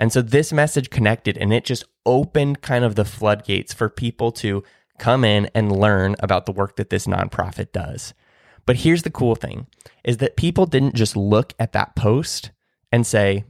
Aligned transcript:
And 0.00 0.10
so 0.10 0.22
this 0.22 0.50
message 0.50 0.88
connected 0.88 1.36
and 1.36 1.52
it 1.52 1.66
just 1.66 1.84
opened 2.06 2.62
kind 2.62 2.84
of 2.84 2.94
the 2.94 3.04
floodgates 3.04 3.74
for 3.74 3.90
people 3.90 4.32
to 4.32 4.64
come 4.98 5.24
in 5.24 5.50
and 5.54 5.70
learn 5.78 6.16
about 6.20 6.46
the 6.46 6.52
work 6.52 6.76
that 6.76 6.88
this 6.88 7.06
nonprofit 7.06 7.70
does. 7.72 8.14
But 8.64 8.76
here's 8.76 9.02
the 9.02 9.10
cool 9.10 9.34
thing 9.34 9.66
is 10.02 10.16
that 10.16 10.38
people 10.38 10.64
didn't 10.64 10.94
just 10.94 11.18
look 11.18 11.52
at 11.58 11.72
that 11.72 11.94
post 11.96 12.50
and 12.90 13.06
say, 13.06 13.44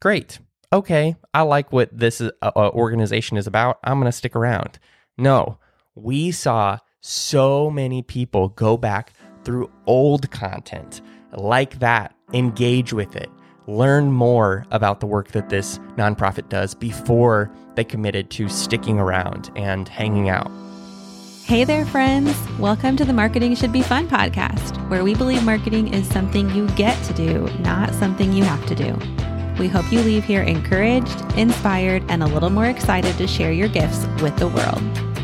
"Great. 0.00 0.38
Okay, 0.72 1.16
I 1.34 1.42
like 1.42 1.70
what 1.70 1.90
this 1.96 2.20
uh, 2.22 2.30
uh 2.42 2.70
organization 2.70 3.36
is 3.36 3.46
about. 3.46 3.78
I'm 3.84 3.98
going 3.98 4.10
to 4.10 4.16
stick 4.16 4.34
around." 4.34 4.78
No. 5.18 5.58
We 5.94 6.30
saw 6.30 6.78
so 7.00 7.70
many 7.70 8.02
people 8.02 8.48
go 8.48 8.78
back 8.78 9.12
through 9.44 9.70
old 9.86 10.30
content 10.30 11.02
like 11.32 11.80
that, 11.80 12.14
engage 12.32 12.92
with 12.92 13.16
it, 13.16 13.28
learn 13.68 14.10
more 14.10 14.64
about 14.70 15.00
the 15.00 15.06
work 15.06 15.32
that 15.32 15.50
this 15.50 15.78
nonprofit 15.96 16.48
does 16.48 16.74
before 16.74 17.50
they 17.74 17.84
committed 17.84 18.30
to 18.30 18.48
sticking 18.48 18.98
around 18.98 19.50
and 19.56 19.88
hanging 19.88 20.30
out. 20.30 20.50
Hey 21.44 21.64
there, 21.64 21.84
friends. 21.84 22.34
Welcome 22.58 22.96
to 22.96 23.04
the 23.04 23.12
Marketing 23.12 23.54
Should 23.54 23.72
Be 23.72 23.82
Fun 23.82 24.08
podcast, 24.08 24.88
where 24.88 25.04
we 25.04 25.14
believe 25.14 25.44
marketing 25.44 25.92
is 25.92 26.08
something 26.08 26.48
you 26.50 26.66
get 26.70 27.02
to 27.04 27.12
do, 27.12 27.46
not 27.60 27.92
something 27.94 28.32
you 28.32 28.42
have 28.42 28.64
to 28.66 28.74
do. 28.74 28.98
We 29.58 29.68
hope 29.68 29.92
you 29.92 30.00
leave 30.00 30.24
here 30.24 30.42
encouraged, 30.42 31.20
inspired, 31.36 32.02
and 32.08 32.22
a 32.22 32.26
little 32.26 32.50
more 32.50 32.66
excited 32.66 33.18
to 33.18 33.26
share 33.26 33.52
your 33.52 33.68
gifts 33.68 34.06
with 34.22 34.36
the 34.38 34.48
world. 34.48 35.17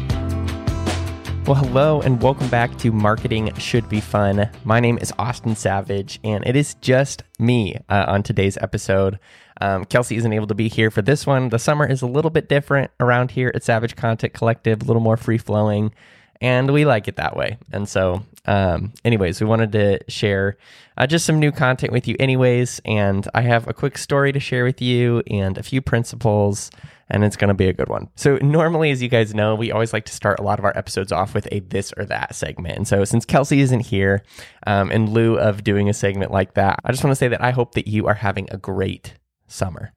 Well, 1.46 1.56
hello 1.56 2.00
and 2.00 2.22
welcome 2.22 2.48
back 2.48 2.78
to 2.78 2.90
Marketing 2.90 3.54
Should 3.56 3.86
Be 3.90 4.00
Fun. 4.00 4.48
My 4.64 4.80
name 4.80 4.96
is 4.96 5.12
Austin 5.18 5.54
Savage, 5.54 6.18
and 6.24 6.42
it 6.46 6.56
is 6.56 6.72
just 6.76 7.22
me 7.38 7.76
uh, 7.90 8.06
on 8.08 8.22
today's 8.22 8.56
episode. 8.56 9.18
Um, 9.60 9.84
Kelsey 9.84 10.16
isn't 10.16 10.32
able 10.32 10.46
to 10.46 10.54
be 10.54 10.68
here 10.68 10.90
for 10.90 11.02
this 11.02 11.26
one. 11.26 11.50
The 11.50 11.58
summer 11.58 11.86
is 11.86 12.00
a 12.00 12.06
little 12.06 12.30
bit 12.30 12.48
different 12.48 12.92
around 12.98 13.32
here 13.32 13.52
at 13.54 13.62
Savage 13.62 13.94
Content 13.94 14.32
Collective, 14.32 14.80
a 14.80 14.84
little 14.86 15.02
more 15.02 15.18
free 15.18 15.36
flowing, 15.36 15.92
and 16.40 16.72
we 16.72 16.86
like 16.86 17.08
it 17.08 17.16
that 17.16 17.36
way. 17.36 17.58
And 17.70 17.86
so, 17.86 18.22
um, 18.46 18.94
anyways, 19.04 19.38
we 19.42 19.46
wanted 19.46 19.72
to 19.72 20.00
share 20.08 20.56
uh, 20.96 21.06
just 21.06 21.26
some 21.26 21.40
new 21.40 21.52
content 21.52 21.92
with 21.92 22.08
you, 22.08 22.16
anyways. 22.18 22.80
And 22.86 23.28
I 23.34 23.42
have 23.42 23.68
a 23.68 23.74
quick 23.74 23.98
story 23.98 24.32
to 24.32 24.40
share 24.40 24.64
with 24.64 24.80
you 24.80 25.22
and 25.26 25.58
a 25.58 25.62
few 25.62 25.82
principles 25.82 26.70
and 27.08 27.24
it's 27.24 27.36
going 27.36 27.48
to 27.48 27.54
be 27.54 27.68
a 27.68 27.72
good 27.72 27.88
one. 27.88 28.08
So, 28.16 28.36
normally, 28.36 28.90
as 28.90 29.02
you 29.02 29.08
guys 29.08 29.34
know, 29.34 29.54
we 29.54 29.70
always 29.70 29.92
like 29.92 30.04
to 30.06 30.12
start 30.12 30.40
a 30.40 30.42
lot 30.42 30.58
of 30.58 30.64
our 30.64 30.76
episodes 30.76 31.12
off 31.12 31.34
with 31.34 31.48
a 31.52 31.60
this 31.60 31.92
or 31.96 32.04
that 32.06 32.34
segment. 32.34 32.76
And 32.76 32.88
so, 32.88 33.04
since 33.04 33.24
Kelsey 33.24 33.60
isn't 33.60 33.80
here, 33.80 34.22
um, 34.66 34.90
in 34.90 35.10
lieu 35.10 35.38
of 35.38 35.64
doing 35.64 35.88
a 35.88 35.94
segment 35.94 36.30
like 36.30 36.54
that, 36.54 36.80
I 36.84 36.92
just 36.92 37.04
want 37.04 37.12
to 37.12 37.18
say 37.18 37.28
that 37.28 37.42
I 37.42 37.50
hope 37.50 37.74
that 37.74 37.86
you 37.86 38.06
are 38.06 38.14
having 38.14 38.48
a 38.50 38.56
great 38.56 39.14
summer. 39.46 39.92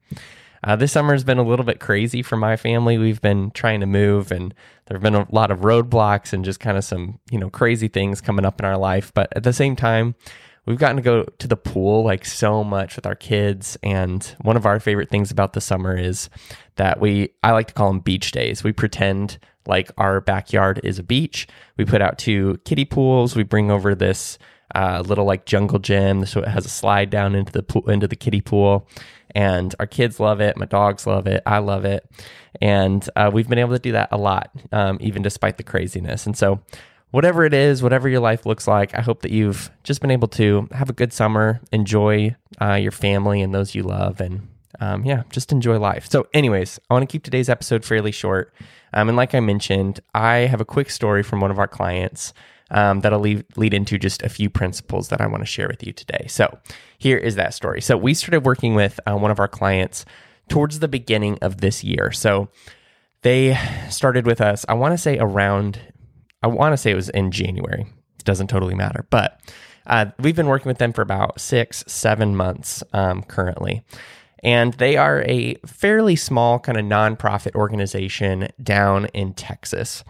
Uh, 0.64 0.76
this 0.76 0.92
summer 0.92 1.12
has 1.12 1.24
been 1.24 1.38
a 1.38 1.42
little 1.42 1.64
bit 1.64 1.78
crazy 1.78 2.22
for 2.22 2.36
my 2.36 2.56
family. 2.56 2.98
We've 2.98 3.20
been 3.20 3.52
trying 3.52 3.80
to 3.80 3.86
move, 3.86 4.32
and 4.32 4.52
there 4.86 4.96
have 4.96 5.02
been 5.02 5.14
a 5.14 5.26
lot 5.30 5.50
of 5.50 5.60
roadblocks 5.60 6.32
and 6.32 6.44
just 6.44 6.60
kind 6.60 6.76
of 6.76 6.84
some, 6.84 7.20
you 7.30 7.38
know, 7.38 7.48
crazy 7.48 7.88
things 7.88 8.20
coming 8.20 8.44
up 8.44 8.60
in 8.60 8.66
our 8.66 8.76
life. 8.76 9.12
But 9.14 9.28
at 9.36 9.44
the 9.44 9.52
same 9.52 9.76
time, 9.76 10.16
we've 10.68 10.78
gotten 10.78 10.96
to 10.96 11.02
go 11.02 11.24
to 11.24 11.48
the 11.48 11.56
pool 11.56 12.04
like 12.04 12.24
so 12.24 12.62
much 12.62 12.94
with 12.94 13.06
our 13.06 13.14
kids 13.14 13.76
and 13.82 14.36
one 14.42 14.56
of 14.56 14.66
our 14.66 14.78
favorite 14.78 15.08
things 15.08 15.30
about 15.30 15.54
the 15.54 15.60
summer 15.60 15.96
is 15.96 16.28
that 16.76 17.00
we 17.00 17.30
I 17.42 17.52
like 17.52 17.68
to 17.68 17.74
call 17.74 17.88
them 17.88 18.00
beach 18.00 18.32
days. 18.32 18.62
We 18.62 18.72
pretend 18.72 19.38
like 19.66 19.90
our 19.98 20.20
backyard 20.20 20.80
is 20.84 20.98
a 20.98 21.02
beach. 21.02 21.46
We 21.76 21.84
put 21.84 22.02
out 22.02 22.18
two 22.18 22.58
kiddie 22.64 22.84
pools. 22.84 23.34
We 23.34 23.42
bring 23.42 23.70
over 23.70 23.94
this 23.94 24.38
uh, 24.74 25.02
little 25.06 25.24
like 25.24 25.46
jungle 25.46 25.78
gym, 25.78 26.26
so 26.26 26.40
it 26.40 26.48
has 26.48 26.66
a 26.66 26.70
slide 26.70 27.10
down 27.10 27.34
into 27.34 27.52
the 27.52 27.62
pool, 27.62 27.88
into 27.88 28.06
the 28.06 28.16
kiddie 28.16 28.40
pool, 28.40 28.86
and 29.34 29.74
our 29.80 29.86
kids 29.86 30.20
love 30.20 30.40
it. 30.40 30.56
My 30.56 30.66
dogs 30.66 31.06
love 31.06 31.26
it. 31.26 31.42
I 31.46 31.58
love 31.58 31.84
it, 31.84 32.08
and 32.60 33.08
uh, 33.16 33.30
we've 33.32 33.48
been 33.48 33.58
able 33.58 33.72
to 33.72 33.78
do 33.78 33.92
that 33.92 34.08
a 34.12 34.18
lot, 34.18 34.50
um, 34.72 34.98
even 35.00 35.22
despite 35.22 35.56
the 35.56 35.62
craziness. 35.62 36.26
And 36.26 36.36
so, 36.36 36.60
whatever 37.10 37.44
it 37.44 37.54
is, 37.54 37.82
whatever 37.82 38.08
your 38.08 38.20
life 38.20 38.46
looks 38.46 38.66
like, 38.66 38.94
I 38.94 39.00
hope 39.00 39.22
that 39.22 39.30
you've 39.30 39.70
just 39.82 40.00
been 40.00 40.10
able 40.10 40.28
to 40.28 40.68
have 40.72 40.90
a 40.90 40.92
good 40.92 41.12
summer, 41.12 41.60
enjoy 41.72 42.36
uh, 42.60 42.74
your 42.74 42.92
family 42.92 43.40
and 43.40 43.54
those 43.54 43.74
you 43.74 43.82
love, 43.82 44.20
and 44.20 44.48
um, 44.80 45.04
yeah, 45.04 45.22
just 45.30 45.50
enjoy 45.50 45.78
life. 45.78 46.08
So, 46.10 46.26
anyways, 46.34 46.78
I 46.88 46.94
want 46.94 47.08
to 47.08 47.12
keep 47.12 47.24
today's 47.24 47.48
episode 47.48 47.84
fairly 47.84 48.12
short. 48.12 48.52
Um, 48.92 49.08
and 49.08 49.16
like 49.16 49.34
I 49.34 49.40
mentioned, 49.40 50.00
I 50.14 50.38
have 50.38 50.60
a 50.60 50.64
quick 50.64 50.90
story 50.90 51.22
from 51.22 51.40
one 51.40 51.50
of 51.50 51.58
our 51.58 51.68
clients 51.68 52.32
um, 52.70 53.00
that'll 53.00 53.20
lead, 53.20 53.44
lead 53.56 53.74
into 53.74 53.98
just 53.98 54.22
a 54.22 54.28
few 54.28 54.50
principles 54.50 55.08
that 55.08 55.20
I 55.20 55.26
want 55.26 55.42
to 55.42 55.46
share 55.46 55.68
with 55.68 55.84
you 55.84 55.92
today. 55.92 56.26
So, 56.28 56.58
here 56.98 57.16
is 57.16 57.34
that 57.36 57.54
story. 57.54 57.80
So, 57.80 57.96
we 57.96 58.14
started 58.14 58.44
working 58.44 58.74
with 58.74 59.00
uh, 59.06 59.16
one 59.16 59.30
of 59.30 59.40
our 59.40 59.48
clients 59.48 60.04
towards 60.48 60.78
the 60.78 60.88
beginning 60.88 61.38
of 61.40 61.60
this 61.60 61.82
year. 61.82 62.12
So, 62.12 62.48
they 63.22 63.58
started 63.90 64.26
with 64.26 64.40
us, 64.40 64.64
I 64.68 64.74
want 64.74 64.92
to 64.92 64.98
say 64.98 65.18
around 65.18 65.80
I 66.42 66.46
want 66.46 66.72
to 66.72 66.76
say 66.76 66.90
it 66.90 66.96
was 66.96 67.08
in 67.10 67.30
January. 67.30 67.86
It 68.18 68.24
doesn't 68.24 68.48
totally 68.48 68.74
matter, 68.74 69.06
but 69.10 69.40
uh, 69.86 70.06
we've 70.18 70.36
been 70.36 70.46
working 70.46 70.68
with 70.68 70.78
them 70.78 70.92
for 70.92 71.02
about 71.02 71.40
six, 71.40 71.82
seven 71.86 72.36
months 72.36 72.82
um, 72.92 73.22
currently. 73.22 73.82
And 74.44 74.74
they 74.74 74.96
are 74.96 75.22
a 75.26 75.54
fairly 75.66 76.14
small 76.14 76.60
kind 76.60 76.78
of 76.78 76.84
nonprofit 76.84 77.54
organization 77.54 78.48
down 78.62 79.06
in 79.06 79.34
Texas. 79.34 80.04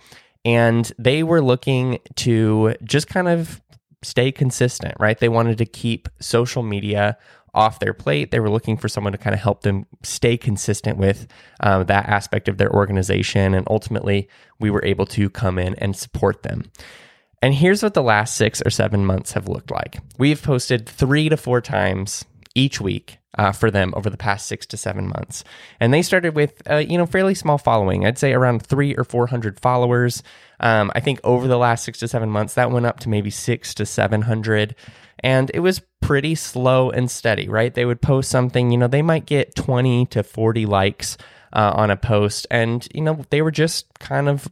And 0.45 0.93
they 0.99 1.23
were 1.23 1.41
looking 1.41 1.99
to 2.17 2.75
just 2.85 3.09
kind 3.09 3.29
of 3.29 3.63
stay 4.03 4.31
consistent, 4.31 4.95
right? 5.01 5.19
They 5.19 5.29
wanted 5.29 5.59
to 5.59 5.67
keep 5.67 6.09
social 6.21 6.63
media 6.63 7.17
off 7.55 7.79
their 7.79 7.95
plate. 7.95 8.31
They 8.31 8.41
were 8.41 8.51
looking 8.51 8.77
for 8.77 8.89
someone 8.89 9.13
to 9.13 9.19
kind 9.19 9.35
of 9.35 9.41
help 9.41 9.63
them 9.63 9.87
stay 10.03 10.37
consistent 10.37 10.99
with 10.99 11.27
uh, 11.61 11.85
that 11.85 12.07
aspect 12.09 12.49
of 12.49 12.59
their 12.59 12.73
organization. 12.73 13.55
And 13.55 13.67
ultimately, 13.71 14.29
we 14.59 14.71
were 14.71 14.85
able 14.85 15.07
to 15.07 15.31
come 15.31 15.59
in 15.59 15.75
and 15.77 15.97
support 15.97 16.43
them. 16.43 16.71
And 17.41 17.55
here's 17.55 17.83
what 17.83 17.95
the 17.95 18.03
last 18.03 18.37
six 18.37 18.61
or 18.65 18.71
seven 18.71 19.05
months 19.07 19.33
have 19.33 19.49
looked 19.49 19.71
like 19.71 19.99
we've 20.19 20.43
posted 20.43 20.89
three 20.89 21.29
to 21.29 21.37
four 21.37 21.61
times 21.61 22.25
each 22.55 22.81
week 22.81 23.19
uh, 23.37 23.53
for 23.53 23.71
them 23.71 23.93
over 23.97 24.11
the 24.11 24.17
past 24.17 24.47
six 24.47 24.67
to 24.67 24.77
seven 24.77 25.07
months. 25.07 25.45
And 25.79 25.95
they 25.95 26.03
started 26.03 26.35
with, 26.35 26.61
uh, 26.69 26.79
you 26.79 26.99
know, 26.99 27.07
fairly 27.07 27.35
small 27.35 27.57
following. 27.57 28.05
I'd 28.05 28.19
say 28.19 28.33
around 28.33 28.67
three 28.67 28.97
or 28.97 29.05
400 29.05 29.61
followers. 29.61 30.25
Um, 30.59 30.91
I 30.95 31.01
think 31.01 31.21
over 31.23 31.47
the 31.47 31.59
last 31.59 31.85
six 31.85 32.01
to 32.01 32.09
seven 32.09 32.31
months, 32.31 32.55
that 32.55 32.73
went 32.73 32.87
up 32.87 32.99
to 33.01 33.09
maybe 33.09 33.31
six 33.31 33.75
to 33.75 33.87
700 33.87 34.75
and 35.21 35.51
it 35.55 35.61
was 35.61 35.81
pretty 36.09 36.35
slow 36.35 36.89
and 36.89 37.11
steady, 37.11 37.51
right? 37.51 37.75
They 37.75 37.85
would 37.85 38.01
post 38.01 38.31
something, 38.31 38.71
you 38.71 38.79
know, 38.79 38.89
they 38.89 39.03
might 39.03 39.27
get 39.27 39.55
20 39.55 40.07
to 40.07 40.23
40 40.23 40.65
likes 40.65 41.19
uh, 41.53 41.75
on 41.77 41.91
a 41.91 41.99
post, 41.99 42.47
and, 42.51 42.89
you 42.95 43.03
know, 43.03 43.27
they 43.29 43.43
were 43.43 43.51
just 43.51 43.87
kind 43.99 44.27
of 44.27 44.49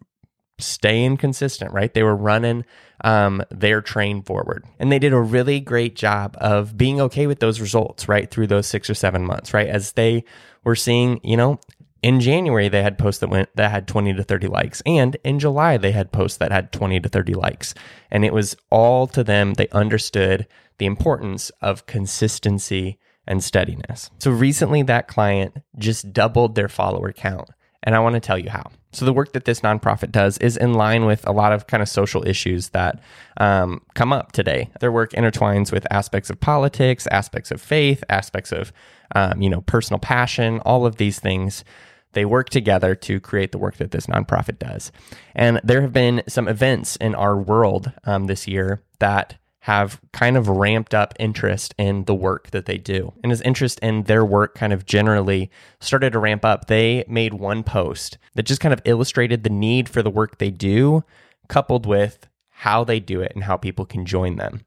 staying 0.58 1.16
consistent, 1.16 1.72
right? 1.72 1.94
They 1.94 2.02
were 2.02 2.14
running 2.14 2.66
um, 3.04 3.42
their 3.50 3.80
train 3.80 4.22
forward. 4.22 4.66
And 4.78 4.92
they 4.92 4.98
did 4.98 5.14
a 5.14 5.18
really 5.18 5.58
great 5.60 5.96
job 5.96 6.36
of 6.42 6.76
being 6.76 7.00
okay 7.00 7.26
with 7.26 7.40
those 7.40 7.58
results, 7.58 8.06
right? 8.06 8.30
Through 8.30 8.48
those 8.48 8.66
six 8.66 8.90
or 8.90 8.94
seven 8.94 9.24
months, 9.24 9.54
right? 9.54 9.68
As 9.68 9.92
they 9.92 10.24
were 10.62 10.76
seeing, 10.76 11.20
you 11.24 11.38
know, 11.38 11.58
in 12.02 12.20
January 12.20 12.68
they 12.68 12.82
had 12.82 12.98
posts 12.98 13.20
that 13.20 13.30
went 13.30 13.48
that 13.56 13.70
had 13.70 13.88
20 13.88 14.12
to 14.14 14.22
30 14.22 14.46
likes 14.48 14.82
and 14.84 15.16
in 15.24 15.38
July 15.38 15.76
they 15.76 15.92
had 15.92 16.12
posts 16.12 16.38
that 16.38 16.52
had 16.52 16.70
20 16.70 17.00
to 17.00 17.08
30 17.08 17.34
likes 17.34 17.74
and 18.10 18.24
it 18.24 18.34
was 18.34 18.56
all 18.70 19.06
to 19.06 19.24
them 19.24 19.54
they 19.54 19.66
understood 19.70 20.46
the 20.78 20.86
importance 20.86 21.50
of 21.60 21.86
consistency 21.86 22.98
and 23.26 23.42
steadiness. 23.42 24.10
So 24.18 24.30
recently 24.30 24.82
that 24.82 25.08
client 25.08 25.58
just 25.78 26.12
doubled 26.12 26.54
their 26.54 26.68
follower 26.68 27.12
count 27.12 27.50
and 27.86 27.94
I 27.94 28.00
want 28.00 28.14
to 28.14 28.20
tell 28.20 28.36
you 28.36 28.50
how. 28.50 28.70
So 28.92 29.04
the 29.04 29.12
work 29.12 29.32
that 29.32 29.44
this 29.44 29.60
nonprofit 29.60 30.10
does 30.10 30.38
is 30.38 30.56
in 30.56 30.74
line 30.74 31.06
with 31.06 31.26
a 31.26 31.32
lot 31.32 31.52
of 31.52 31.68
kind 31.68 31.82
of 31.82 31.88
social 31.88 32.26
issues 32.26 32.70
that 32.70 33.00
um, 33.36 33.80
come 33.94 34.12
up 34.12 34.32
today. 34.32 34.70
Their 34.80 34.90
work 34.90 35.12
intertwines 35.12 35.70
with 35.70 35.86
aspects 35.90 36.28
of 36.28 36.40
politics, 36.40 37.06
aspects 37.08 37.50
of 37.50 37.60
faith, 37.60 38.02
aspects 38.08 38.52
of 38.52 38.72
um, 39.14 39.40
you 39.40 39.48
know 39.48 39.60
personal 39.60 40.00
passion, 40.00 40.60
all 40.60 40.84
of 40.84 40.96
these 40.96 41.20
things 41.20 41.64
they 42.12 42.24
work 42.24 42.48
together 42.48 42.94
to 42.94 43.20
create 43.20 43.52
the 43.52 43.58
work 43.58 43.76
that 43.76 43.90
this 43.90 44.06
nonprofit 44.06 44.58
does. 44.58 44.90
And 45.34 45.60
there 45.62 45.82
have 45.82 45.92
been 45.92 46.22
some 46.26 46.48
events 46.48 46.96
in 46.96 47.14
our 47.14 47.36
world 47.36 47.92
um, 48.04 48.26
this 48.26 48.48
year 48.48 48.82
that 49.00 49.36
have 49.66 50.00
kind 50.12 50.36
of 50.36 50.46
ramped 50.46 50.94
up 50.94 51.12
interest 51.18 51.74
in 51.76 52.04
the 52.04 52.14
work 52.14 52.52
that 52.52 52.66
they 52.66 52.78
do. 52.78 53.12
And 53.24 53.32
as 53.32 53.40
interest 53.40 53.80
in 53.80 54.04
their 54.04 54.24
work 54.24 54.54
kind 54.54 54.72
of 54.72 54.86
generally 54.86 55.50
started 55.80 56.12
to 56.12 56.20
ramp 56.20 56.44
up, 56.44 56.68
they 56.68 57.04
made 57.08 57.34
one 57.34 57.64
post 57.64 58.16
that 58.36 58.44
just 58.44 58.60
kind 58.60 58.72
of 58.72 58.80
illustrated 58.84 59.42
the 59.42 59.50
need 59.50 59.88
for 59.88 60.04
the 60.04 60.10
work 60.10 60.38
they 60.38 60.52
do, 60.52 61.02
coupled 61.48 61.84
with 61.84 62.28
how 62.48 62.84
they 62.84 63.00
do 63.00 63.20
it 63.20 63.32
and 63.34 63.42
how 63.42 63.56
people 63.56 63.84
can 63.84 64.06
join 64.06 64.36
them. 64.36 64.60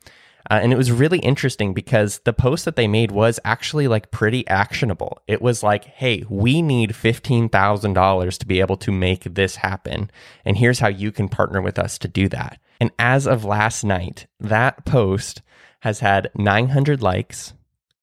Uh, 0.50 0.60
and 0.64 0.74
it 0.74 0.78
was 0.78 0.92
really 0.92 1.20
interesting 1.20 1.74
because 1.74 2.20
the 2.26 2.34
post 2.34 2.66
that 2.66 2.76
they 2.76 2.88
made 2.88 3.12
was 3.12 3.40
actually 3.46 3.88
like 3.88 4.10
pretty 4.10 4.48
actionable. 4.48 5.22
It 5.28 5.42
was 5.42 5.62
like, 5.62 5.86
hey, 5.86 6.26
we 6.28 6.62
need 6.62 6.92
$15,000 6.92 8.38
to 8.38 8.46
be 8.48 8.60
able 8.60 8.78
to 8.78 8.92
make 8.92 9.24
this 9.36 9.58
happen. 9.58 10.10
And 10.44 10.58
here's 10.58 10.80
how 10.80 10.88
you 10.88 11.12
can 11.12 11.30
partner 11.30 11.62
with 11.62 11.78
us 11.78 12.00
to 12.00 12.08
do 12.08 12.28
that. 12.30 12.60
And 12.80 12.92
as 12.98 13.28
of 13.28 13.46
last 13.46 13.84
night, 13.84 14.26
that 14.40 14.86
post 14.86 15.44
has 15.82 16.00
had 16.00 16.32
900 16.36 17.02
likes, 17.02 17.54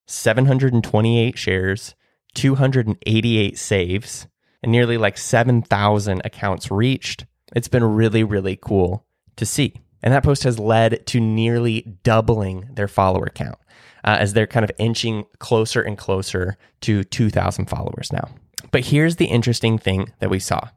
728 0.06 1.36
shares, 1.36 1.94
288 2.34 3.58
saves, 3.58 4.28
and 4.62 4.70
nearly 4.70 4.98
like 4.98 5.18
7,000 5.18 6.22
accounts 6.24 6.70
reached. 6.70 7.26
It's 7.54 7.68
been 7.68 7.84
really, 7.84 8.22
really 8.22 8.56
cool 8.56 9.04
to 9.36 9.46
see. 9.46 9.74
And 10.02 10.12
that 10.12 10.24
post 10.24 10.44
has 10.44 10.58
led 10.58 11.06
to 11.06 11.20
nearly 11.20 11.98
doubling 12.02 12.68
their 12.72 12.88
follower 12.88 13.28
count 13.28 13.58
uh, 14.04 14.16
as 14.20 14.32
they're 14.32 14.46
kind 14.46 14.64
of 14.64 14.70
inching 14.78 15.24
closer 15.38 15.82
and 15.82 15.98
closer 15.98 16.56
to 16.82 17.04
2,000 17.04 17.66
followers 17.66 18.12
now. 18.12 18.28
But 18.70 18.86
here's 18.86 19.16
the 19.16 19.26
interesting 19.26 19.78
thing 19.78 20.12
that 20.20 20.30
we 20.30 20.38
saw 20.38 20.68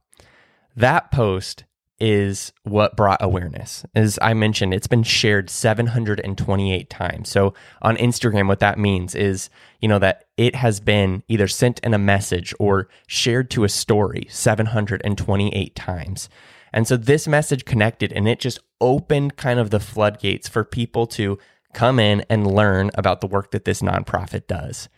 that 0.76 1.12
post 1.12 1.66
is 2.00 2.54
what 2.64 2.96
brought 2.96 3.22
awareness. 3.22 3.86
As 3.94 4.18
I 4.22 4.34
mentioned, 4.34 4.74
it's 4.74 4.88
been 4.88 5.04
shared 5.04 5.50
728 5.50 6.90
times. 6.90 7.30
So 7.30 7.54
on 7.82 7.98
Instagram, 7.98 8.48
what 8.48 8.60
that 8.60 8.80
means 8.80 9.16
is, 9.16 9.50
you 9.82 9.90
know, 9.90 10.00
that 10.00 10.26
it 10.38 10.56
has 10.56 10.80
been 10.80 11.24
either 11.28 11.48
sent 11.48 11.80
in 11.80 11.94
a 11.94 11.98
message 11.98 12.54
or 12.60 12.88
shared 13.08 13.50
to 13.52 13.66
a 13.66 13.70
story 13.70 14.28
728 14.30 15.76
times. 15.76 16.30
And 16.72 16.88
so 16.88 16.98
this 16.98 17.28
message 17.28 17.66
connected 17.66 18.14
and 18.14 18.28
it 18.28 18.40
just 18.40 18.60
opened 18.80 19.38
kind 19.38 19.60
of 19.60 19.70
the 19.70 19.80
floodgates 19.80 20.48
for 20.48 20.64
people 20.64 21.08
to 21.08 21.38
come 21.74 22.00
in 22.00 22.26
and 22.30 22.48
learn 22.48 22.92
about 22.96 23.22
the 23.22 23.28
work 23.28 23.52
that 23.52 23.66
this 23.66 23.82
nonprofit 23.82 24.48
does. 24.48 24.90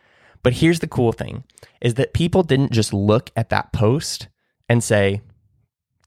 But 0.43 0.53
here's 0.53 0.79
the 0.79 0.87
cool 0.87 1.11
thing 1.11 1.43
is 1.81 1.95
that 1.95 2.13
people 2.13 2.43
didn't 2.43 2.71
just 2.71 2.93
look 2.93 3.29
at 3.35 3.49
that 3.49 3.73
post 3.73 4.27
and 4.67 4.83
say, 4.83 5.21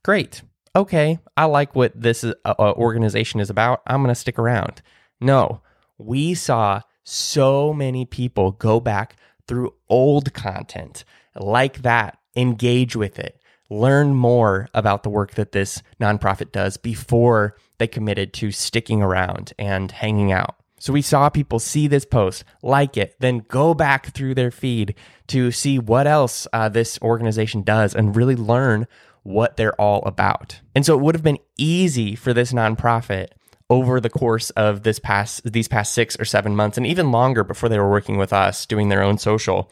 "Great 0.03 0.41
okay, 0.75 1.19
I 1.37 1.45
like 1.45 1.75
what 1.75 1.99
this 1.99 2.23
uh, 2.23 2.33
uh, 2.45 2.73
organization 2.73 3.39
is 3.39 3.49
about. 3.49 3.81
I'm 3.87 4.01
going 4.01 4.13
to 4.13 4.19
stick 4.19 4.37
around. 4.37 4.81
No, 5.21 5.61
we 5.97 6.33
saw 6.33 6.81
so 7.03 7.73
many 7.73 8.05
people 8.05 8.51
go 8.51 8.79
back 8.79 9.15
through 9.47 9.73
old 9.89 10.33
content 10.33 11.05
like 11.35 11.83
that, 11.83 12.17
engage 12.35 12.95
with 12.95 13.17
it, 13.17 13.39
learn 13.69 14.13
more 14.13 14.69
about 14.73 15.03
the 15.03 15.09
work 15.09 15.35
that 15.35 15.51
this 15.51 15.81
nonprofit 15.99 16.51
does 16.51 16.77
before 16.77 17.55
they 17.77 17.87
committed 17.87 18.33
to 18.33 18.51
sticking 18.51 19.01
around 19.01 19.53
and 19.57 19.91
hanging 19.91 20.31
out. 20.31 20.55
So 20.77 20.93
we 20.93 21.01
saw 21.01 21.29
people 21.29 21.59
see 21.59 21.87
this 21.87 22.05
post, 22.05 22.43
like 22.61 22.97
it, 22.97 23.15
then 23.19 23.39
go 23.47 23.73
back 23.73 24.07
through 24.13 24.35
their 24.35 24.51
feed 24.51 24.93
to 25.27 25.51
see 25.51 25.79
what 25.79 26.05
else 26.05 26.47
uh, 26.53 26.69
this 26.69 26.99
organization 27.01 27.63
does 27.63 27.95
and 27.95 28.15
really 28.15 28.35
learn 28.35 28.87
what 29.23 29.57
they're 29.57 29.79
all 29.81 30.03
about. 30.03 30.59
And 30.75 30.85
so 30.85 30.93
it 30.93 31.01
would 31.01 31.15
have 31.15 31.23
been 31.23 31.39
easy 31.57 32.15
for 32.15 32.33
this 32.33 32.53
nonprofit 32.53 33.29
over 33.69 33.99
the 33.99 34.11
course 34.11 34.51
of 34.51 34.83
this 34.83 34.99
past 34.99 35.51
these 35.51 35.67
past 35.67 35.93
6 35.93 36.19
or 36.19 36.25
7 36.25 36.55
months 36.55 36.77
and 36.77 36.85
even 36.85 37.11
longer 37.11 37.43
before 37.43 37.67
they 37.67 37.79
were 37.79 37.89
working 37.89 38.17
with 38.17 38.31
us 38.31 38.67
doing 38.67 38.89
their 38.89 39.01
own 39.01 39.17
social 39.17 39.71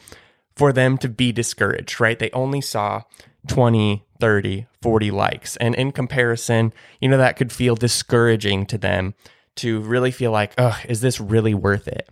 for 0.55 0.73
them 0.73 0.97
to 0.97 1.09
be 1.09 1.31
discouraged, 1.31 1.99
right? 1.99 2.17
They 2.17 2.31
only 2.31 2.61
saw 2.61 3.03
20, 3.47 4.03
30, 4.19 4.67
40 4.81 5.11
likes. 5.11 5.57
And 5.57 5.75
in 5.75 5.91
comparison, 5.91 6.73
you 6.99 7.09
know 7.09 7.17
that 7.17 7.35
could 7.35 7.51
feel 7.51 7.75
discouraging 7.75 8.65
to 8.67 8.77
them 8.77 9.13
to 9.55 9.81
really 9.81 10.11
feel 10.11 10.31
like, 10.31 10.53
"Oh, 10.57 10.79
is 10.87 11.01
this 11.01 11.19
really 11.19 11.53
worth 11.53 11.87
it?" 11.87 12.09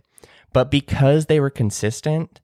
But 0.52 0.70
because 0.70 1.26
they 1.26 1.40
were 1.40 1.50
consistent, 1.50 2.40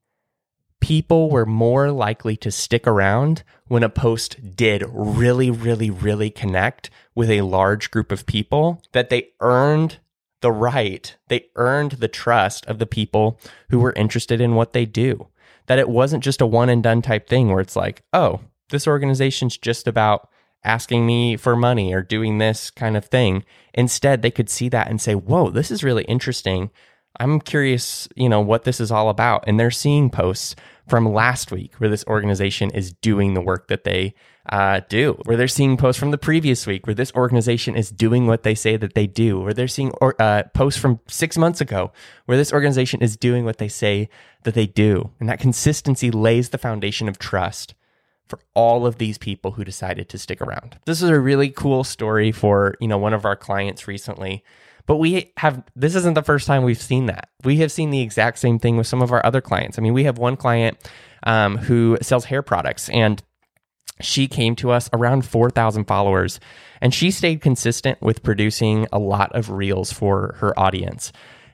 people 0.81 1.31
were 1.31 1.47
more 1.47 1.91
likely 1.91 2.37
to 2.37 2.51
stick 2.51 2.87
around 2.87 3.43
when 3.67 3.83
a 3.83 3.89
post 3.89 4.57
did 4.57 4.85
really, 4.89 5.51
really, 5.51 5.91
really 5.91 6.31
connect 6.31 6.91
with 7.15 7.31
a 7.31 7.43
large 7.43 7.91
group 7.91 8.11
of 8.13 8.27
people, 8.27 8.81
that 8.93 9.11
they 9.11 9.29
earned 9.41 9.99
the 10.41 10.53
right, 10.53 11.17
they 11.29 11.47
earned 11.57 11.93
the 11.93 12.09
trust 12.09 12.65
of 12.67 12.79
the 12.79 12.87
people 12.87 13.39
who 13.71 13.81
were 13.81 13.93
interested 13.95 14.41
in 14.41 14.55
what 14.55 14.73
they 14.73 14.87
do. 14.87 15.27
That 15.67 15.79
it 15.79 15.89
wasn't 15.89 16.25
just 16.25 16.41
a 16.41 16.47
one 16.47 16.69
and 16.69 16.83
done 16.83 17.03
type 17.03 17.29
thing 17.29 17.49
where 17.49 17.61
it's 17.61 17.77
like, 17.77 18.03
oh, 18.13 18.41
this 18.71 18.87
organization's 18.87 19.57
just 19.57 19.87
about 19.87 20.29
asking 20.65 21.07
me 21.07 21.37
for 21.37 21.57
money 21.57 21.95
or 21.95 22.03
doing 22.03 22.39
this 22.39 22.71
kind 22.71 22.97
of 22.97 23.05
thing. 23.05 23.45
Instead, 23.75 24.23
they 24.23 24.31
could 24.31 24.51
see 24.51 24.69
that 24.69 24.89
and 24.89 25.01
say, 25.01 25.15
whoa, 25.15 25.51
this 25.51 25.71
is 25.71 25.85
really 25.85 26.05
interesting. 26.05 26.71
I'm 27.21 27.41
curious, 27.41 28.09
you 28.17 28.29
know, 28.29 28.41
what 28.41 28.65
this 28.65 28.81
is 28.81 28.91
all 28.91 29.09
about. 29.09 29.45
And 29.47 29.59
they're 29.59 29.71
seeing 29.71 30.11
posts 30.11 30.55
from 30.89 31.13
last 31.13 31.53
week 31.53 31.75
where 31.77 31.91
this 31.91 32.05
organization 32.07 32.71
is 32.71 32.93
doing 32.93 33.35
the 33.35 33.41
work 33.41 33.69
that 33.69 33.85
they 33.85 34.15
uh, 34.49 34.81
do, 34.89 35.21
where 35.25 35.37
they're 35.37 35.49
seeing 35.49 35.77
posts 35.77 36.01
from 36.01 36.11
the 36.11 36.19
previous 36.19 36.67
week 36.67 36.87
where 36.87 36.95
this 36.95 37.13
organization 37.15 37.77
is 37.77 37.91
doing 37.91 38.27
what 38.27 38.43
they 38.43 38.55
say 38.55 38.77
that 38.77 38.95
they 38.95 39.07
do, 39.07 39.39
where 39.41 39.53
they're 39.53 39.69
seeing 39.69 39.91
or, 40.01 40.21
uh, 40.21 40.45
posts 40.55 40.81
from 40.81 41.01
six 41.07 41.37
months 41.37 41.61
ago 41.61 41.93
where 42.25 42.39
this 42.39 42.53
organization 42.53 43.03
is 43.03 43.17
doing 43.17 43.45
what 43.45 43.59
they 43.59 43.69
say 43.69 44.09
that 44.45 44.55
they 44.55 44.67
do. 44.67 45.11
And 45.21 45.29
that 45.29 45.41
consistency 45.41 46.11
lays 46.11 46.49
the 46.49 46.59
foundation 46.59 47.09
of 47.09 47.19
trust 47.19 47.75
for 48.29 48.39
all 48.55 48.87
of 48.87 48.99
these 48.99 49.19
people 49.19 49.53
who 49.53 49.65
decided 49.65 50.09
to 50.09 50.19
stick 50.19 50.41
around. 50.41 50.79
This 50.85 51.03
is 51.03 51.11
a 51.11 51.19
really 51.19 51.51
cool 51.51 51.85
story 51.85 52.33
for, 52.33 52.75
you 52.81 52.89
know, 52.89 52.99
one 52.99 53.15
of 53.15 53.25
our 53.25 53.37
clients 53.37 53.89
recently 53.89 54.45
but 54.89 54.97
we 54.97 55.33
have, 55.37 55.63
this 55.77 55.95
isn't 55.95 56.15
the 56.15 56.23
first 56.23 56.47
time 56.47 56.65
we've 56.65 56.81
seen 56.81 57.07
that. 57.07 57.29
We 57.45 57.59
have 57.59 57.71
seen 57.71 57.91
the 57.91 58.01
exact 58.01 58.39
same 58.39 58.59
thing 58.59 58.79
with 58.79 58.87
some 58.87 59.03
of 59.03 59.13
our 59.13 59.25
other 59.25 59.43
clients. 59.43 59.79
I 59.79 59.83
mean, 59.83 59.93
we 59.93 60.05
have 60.05 60.17
one 60.17 60.35
client 60.35 60.79
um, 61.25 61.59
who 61.59 61.99
sells 62.01 62.25
hair 62.25 62.41
products 62.41 62.89
and 62.89 63.23
she 64.01 64.27
came 64.27 64.57
to 64.57 64.71
us 64.71 64.89
around 64.95 65.27
4,000 65.27 65.85
followers 65.85 66.41
and 66.81 66.95
she 66.95 67.11
stayed 67.11 67.43
consistent 67.43 68.01
with 68.01 68.23
producing 68.23 68.87
a 68.91 68.99
lot 68.99 69.31
of 69.33 69.51
reels 69.51 69.93
for 69.93 70.37
her 70.39 70.59
audience. 70.59 71.13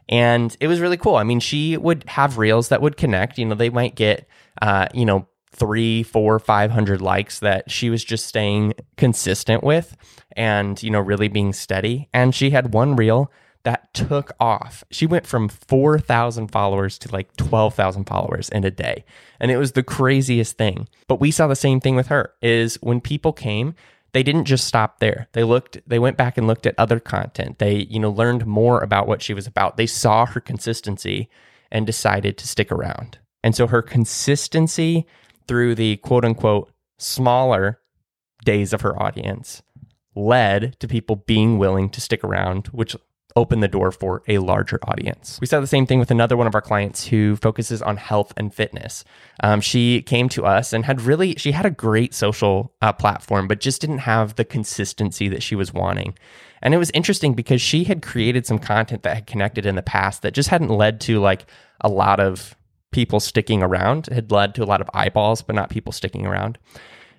And 0.09 0.57
it 0.61 0.69
was 0.69 0.79
really 0.79 0.97
cool. 0.97 1.17
I 1.17 1.25
mean, 1.25 1.41
she 1.41 1.77
would 1.77 2.05
have 2.07 2.39
reels 2.39 2.69
that 2.69 2.83
would 2.83 2.97
connect. 2.97 3.37
You 3.37 3.47
know, 3.47 3.57
they 3.57 3.71
might 3.71 3.97
get, 3.97 4.29
uh, 4.63 4.87
you 4.95 5.07
know, 5.07 5.27
three, 5.55 6.03
four, 6.03 6.39
five 6.39 6.71
hundred 6.71 7.01
likes 7.01 7.39
that 7.41 7.71
she 7.71 7.91
was 7.91 8.05
just 8.05 8.27
staying 8.27 8.75
consistent 8.97 9.63
with 9.63 9.97
and, 10.37 10.83
you 10.83 10.91
know, 10.91 11.01
really 11.01 11.29
being 11.29 11.53
steady. 11.53 12.09
And 12.13 12.35
she 12.35 12.51
had 12.51 12.75
one 12.75 12.97
reel 12.97 13.31
that 13.65 13.93
took 13.95 14.33
off. 14.39 14.85
She 14.91 15.07
went 15.07 15.27
from 15.27 15.49
4,000 15.49 16.49
followers 16.49 16.99
to 16.99 17.13
like 17.13 17.35
12,000 17.37 18.05
followers 18.05 18.51
in 18.51 18.65
a 18.65 18.71
day. 18.71 19.05
And 19.41 19.51
it 19.51 19.57
was 19.57 19.73
the 19.73 19.83
craziest 19.83 20.59
thing. 20.59 20.87
But 21.09 21.21
we 21.21 21.31
saw 21.31 21.47
the 21.47 21.57
same 21.57 21.81
thing 21.81 21.97
with 21.97 22.09
her 22.09 22.33
is 22.43 22.77
when 22.83 23.01
people 23.01 23.33
came, 23.33 23.75
they 24.13 24.23
didn't 24.23 24.45
just 24.45 24.67
stop 24.67 25.01
there. 25.01 25.29
They 25.33 25.43
looked 25.45 25.79
they 25.89 25.99
went 25.99 26.17
back 26.17 26.39
and 26.39 26.47
looked 26.47 26.67
at 26.67 26.75
other 26.79 27.01
content. 27.01 27.59
They, 27.59 27.87
you 27.91 27.99
know, 27.99 28.11
learned 28.11 28.47
more 28.47 28.81
about 28.81 29.09
what 29.09 29.23
she 29.23 29.35
was 29.35 29.47
about. 29.47 29.77
They 29.77 29.87
saw 29.87 30.27
her 30.27 30.41
consistency 30.41 31.29
and 31.73 31.85
decided 31.85 32.39
to 32.39 32.47
stick 32.47 32.71
around. 32.71 33.19
And 33.43 33.57
so 33.57 33.67
her 33.67 33.83
consistency 33.83 35.07
through 35.47 35.75
the 35.75 35.97
quote 35.99 36.25
unquote 36.25 36.71
smaller 36.99 37.81
days 38.45 38.73
of 38.73 38.83
her 38.83 39.01
audience 39.01 39.63
led 40.15 40.79
to 40.81 40.89
people 40.89 41.17
being 41.17 41.59
willing 41.59 41.91
to 41.91 42.01
stick 42.01 42.23
around, 42.23 42.69
which 42.69 42.97
opened 43.37 43.63
the 43.63 43.69
door 43.69 43.91
for 43.91 44.23
a 44.29 44.39
larger 44.39 44.79
audience. 44.87 45.39
We 45.41 45.49
saw 45.49 45.61
the 45.61 45.67
same 45.67 45.87
thing 45.87 45.99
with 45.99 46.13
another 46.13 46.37
one 46.37 46.47
of 46.47 46.55
our 46.55 46.61
clients 46.61 47.07
who 47.07 47.37
focuses 47.37 47.83
on 47.83 47.97
health 47.97 48.33
and 48.37 48.55
fitness. 48.55 49.05
Um, 49.43 49.61
she 49.61 50.03
came 50.03 50.29
to 50.31 50.45
us 50.45 50.73
and 50.73 50.85
had 50.85 51.01
really, 51.01 51.35
she 51.37 51.51
had 51.51 51.67
a 51.67 51.71
great 51.71 52.15
social 52.15 52.73
uh, 52.81 52.93
platform, 52.93 53.49
but 53.49 53.61
just 53.61 53.81
didn't 53.81 53.99
have 53.99 54.37
the 54.37 54.45
consistency 54.45 55.29
that 55.29 55.43
she 55.43 55.57
was 55.57 55.73
wanting. 55.73 56.17
And 56.63 56.75
it 56.75 56.79
was 56.79 56.93
interesting 56.95 57.35
because 57.35 57.61
she 57.61 57.85
had 57.85 58.03
created 58.03 58.47
some 58.47 58.59
content 58.59 59.03
that 59.03 59.17
had 59.17 59.27
connected 59.27 59.67
in 59.67 59.75
the 59.75 59.83
past 59.83 60.23
that 60.23 60.33
just 60.33 60.49
hadn't 60.49 60.69
led 60.69 61.01
to 61.03 61.19
like 61.19 61.47
a 61.81 61.89
lot 61.89 62.21
of 62.21 62.57
people 62.95 63.19
sticking 63.19 63.61
around. 63.61 64.07
Had 64.07 64.31
led 64.31 64.55
to 64.55 64.63
a 64.63 64.65
lot 64.65 64.81
of 64.81 64.89
eyeballs, 64.95 65.43
but 65.43 65.57
not 65.57 65.69
people 65.69 65.93
sticking 65.93 66.25
around. 66.25 66.59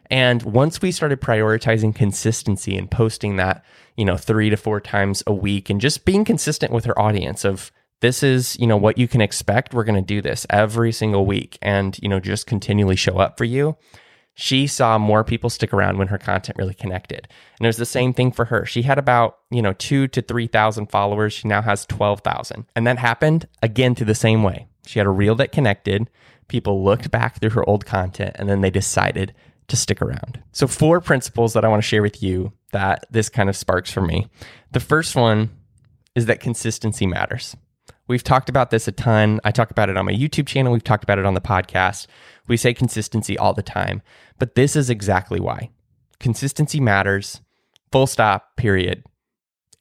And 0.10 0.42
once 0.44 0.82
we 0.82 0.92
started 0.92 1.20
prioritizing 1.20 1.94
consistency 1.94 2.78
and 2.78 2.90
posting 2.90 3.36
that, 3.36 3.66
you 3.98 4.06
know, 4.06 4.16
three 4.18 4.50
to 4.50 4.56
four 4.56 4.80
times 4.80 5.22
a 5.28 5.34
week 5.34 5.70
and 5.70 5.82
just 5.82 6.06
being 6.06 6.24
consistent 6.24 6.72
with 6.72 6.86
her 6.86 6.98
audience 6.98 7.44
of 7.44 7.72
this 8.02 8.24
is, 8.24 8.58
you 8.58 8.68
know, 8.68 8.78
what 8.78 8.98
you 8.98 9.08
can 9.08 9.20
expect. 9.20 9.74
We're 9.74 9.84
going 9.84 10.02
to 10.02 10.14
do 10.14 10.22
this 10.22 10.46
every 10.50 10.92
single 10.92 11.26
week 11.26 11.58
and, 11.62 11.98
you 12.02 12.08
know, 12.08 12.20
just 12.20 12.48
continually 12.48 12.96
show 12.96 13.18
up 13.18 13.38
for 13.38 13.46
you. 13.46 13.78
She 14.36 14.68
saw 14.68 14.98
more 14.98 15.24
people 15.24 15.50
stick 15.50 15.74
around 15.74 15.98
when 15.98 16.10
her 16.10 16.18
content 16.18 16.58
really 16.58 16.74
connected. 16.74 17.28
And 17.58 17.66
it 17.66 17.70
was 17.70 17.78
the 17.78 17.86
same 17.86 18.14
thing 18.14 18.32
for 18.32 18.46
her. 18.46 18.66
She 18.66 18.84
had 18.84 18.98
about, 18.98 19.40
you 19.50 19.62
know, 19.62 19.74
two 19.74 20.08
to 20.10 20.22
3,000 20.22 20.88
followers. 20.88 21.34
She 21.34 21.48
now 21.48 21.62
has 21.62 21.86
12,000. 21.86 22.66
And 22.76 22.86
that 22.86 23.00
happened 23.00 23.48
again 23.64 23.96
through 23.96 24.08
the 24.08 24.16
same 24.16 24.44
way. 24.44 24.68
She 24.86 25.00
had 25.00 25.08
a 25.08 25.12
reel 25.12 25.36
that 25.36 25.52
connected. 25.52 26.10
People 26.48 26.84
looked 26.84 27.12
back 27.12 27.40
through 27.40 27.52
her 27.52 27.68
old 27.68 27.86
content 27.86 28.36
and 28.38 28.48
then 28.48 28.62
they 28.62 28.70
decided 28.70 29.34
to 29.68 29.76
stick 29.76 30.02
around. 30.02 30.42
So, 30.52 30.68
four 30.68 31.02
principles 31.02 31.54
that 31.54 31.66
I 31.66 31.68
want 31.68 31.82
to 31.82 31.88
share 31.88 32.02
with 32.02 32.22
you 32.22 32.54
that 32.72 33.06
this 33.10 33.30
kind 33.30 33.50
of 33.50 33.56
sparks 33.56 33.92
for 33.92 34.02
me. 34.02 34.28
The 34.72 34.80
first 34.80 35.16
one 35.16 35.50
is 36.14 36.28
that 36.28 36.40
consistency 36.40 37.06
matters. 37.06 37.56
We've 38.08 38.24
talked 38.24 38.50
about 38.50 38.70
this 38.70 38.88
a 38.88 38.92
ton. 38.92 39.40
I 39.44 39.52
talk 39.52 39.72
about 39.72 39.90
it 39.90 39.98
on 39.98 40.06
my 40.06 40.14
YouTube 40.14 40.48
channel. 40.48 40.72
We've 40.72 40.84
talked 40.84 41.04
about 41.04 41.18
it 41.18 41.26
on 41.26 41.34
the 41.34 41.42
podcast. 41.42 42.06
We 42.48 42.58
say 42.58 42.74
consistency 42.74 43.38
all 43.38 43.54
the 43.54 43.64
time, 43.64 44.04
but 44.38 44.56
this 44.56 44.76
is 44.76 44.90
exactly 44.90 45.40
why. 45.40 45.72
Consistency 46.20 46.80
matters, 46.80 47.42
full 47.92 48.06
stop, 48.06 48.56
period, 48.56 49.04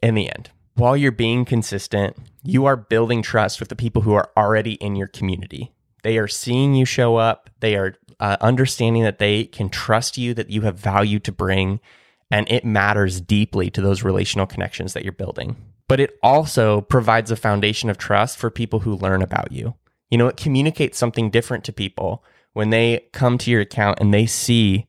in 0.02 0.14
the 0.14 0.30
end. 0.30 0.50
While 0.76 0.96
you're 0.96 1.12
being 1.12 1.44
consistent, 1.44 2.16
you 2.42 2.66
are 2.66 2.76
building 2.76 3.22
trust 3.22 3.60
with 3.60 3.68
the 3.68 3.76
people 3.76 4.02
who 4.02 4.14
are 4.14 4.30
already 4.36 4.74
in 4.74 4.96
your 4.96 5.06
community 5.06 5.72
They 6.02 6.18
are 6.18 6.28
seeing 6.28 6.74
you 6.74 6.84
show 6.84 7.16
up. 7.16 7.48
They 7.60 7.76
are 7.76 7.94
uh, 8.20 8.36
understanding 8.40 9.04
that 9.04 9.18
they 9.18 9.44
can 9.44 9.68
trust 9.70 10.18
you, 10.18 10.34
that 10.34 10.50
you 10.50 10.62
have 10.62 10.78
value 10.78 11.18
to 11.20 11.32
bring, 11.32 11.80
and 12.30 12.50
it 12.50 12.64
matters 12.64 13.20
deeply 13.20 13.70
to 13.70 13.80
those 13.80 14.02
relational 14.02 14.46
connections 14.46 14.92
that 14.92 15.04
you're 15.04 15.12
building. 15.12 15.56
But 15.88 16.00
it 16.00 16.18
also 16.22 16.82
provides 16.82 17.30
a 17.30 17.36
foundation 17.36 17.88
of 17.88 17.98
trust 17.98 18.36
for 18.36 18.50
people 18.50 18.80
who 18.80 18.96
learn 18.96 19.22
about 19.22 19.52
you. 19.52 19.74
You 20.10 20.18
know, 20.18 20.26
it 20.26 20.36
communicates 20.36 20.98
something 20.98 21.30
different 21.30 21.64
to 21.64 21.72
people 21.72 22.24
when 22.52 22.70
they 22.70 23.06
come 23.12 23.38
to 23.38 23.50
your 23.50 23.62
account 23.62 24.00
and 24.00 24.12
they 24.12 24.26
see 24.26 24.86